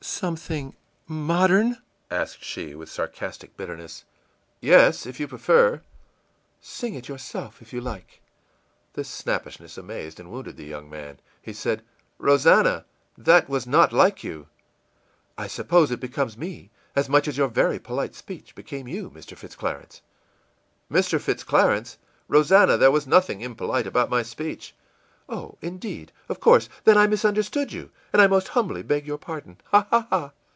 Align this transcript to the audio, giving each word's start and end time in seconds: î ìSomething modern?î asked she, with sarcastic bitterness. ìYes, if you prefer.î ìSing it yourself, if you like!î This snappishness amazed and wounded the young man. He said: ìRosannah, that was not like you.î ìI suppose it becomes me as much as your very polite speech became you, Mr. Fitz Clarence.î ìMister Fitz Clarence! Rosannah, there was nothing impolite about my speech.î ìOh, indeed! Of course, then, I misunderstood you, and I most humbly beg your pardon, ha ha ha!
î 0.01 0.03
ìSomething 0.07 0.73
modern?î 1.07 1.79
asked 2.09 2.43
she, 2.43 2.73
with 2.73 2.89
sarcastic 2.89 3.55
bitterness. 3.55 4.03
ìYes, 4.63 5.05
if 5.05 5.19
you 5.19 5.27
prefer.î 5.27 5.81
ìSing 6.63 6.95
it 6.95 7.07
yourself, 7.07 7.61
if 7.61 7.71
you 7.71 7.79
like!î 7.81 8.17
This 8.93 9.07
snappishness 9.07 9.77
amazed 9.77 10.19
and 10.19 10.31
wounded 10.31 10.57
the 10.57 10.65
young 10.65 10.89
man. 10.89 11.19
He 11.39 11.53
said: 11.53 11.83
ìRosannah, 12.19 12.85
that 13.15 13.47
was 13.47 13.67
not 13.67 13.93
like 13.93 14.23
you.î 14.23 14.47
ìI 15.37 15.49
suppose 15.49 15.91
it 15.91 15.99
becomes 15.99 16.35
me 16.35 16.71
as 16.95 17.07
much 17.07 17.27
as 17.27 17.37
your 17.37 17.47
very 17.47 17.77
polite 17.79 18.15
speech 18.15 18.55
became 18.55 18.87
you, 18.87 19.11
Mr. 19.11 19.37
Fitz 19.37 19.55
Clarence.î 19.55 20.95
ìMister 20.95 21.19
Fitz 21.21 21.43
Clarence! 21.45 21.99
Rosannah, 22.27 22.77
there 22.77 22.91
was 22.91 23.05
nothing 23.05 23.41
impolite 23.41 23.85
about 23.85 24.09
my 24.09 24.23
speech.î 24.23 24.73
ìOh, 25.29 25.55
indeed! 25.61 26.11
Of 26.27 26.41
course, 26.41 26.67
then, 26.83 26.97
I 26.97 27.07
misunderstood 27.07 27.71
you, 27.71 27.89
and 28.11 28.21
I 28.21 28.27
most 28.27 28.49
humbly 28.49 28.83
beg 28.83 29.07
your 29.07 29.17
pardon, 29.19 29.59
ha 29.67 29.87
ha 29.89 30.07
ha! 30.09 30.33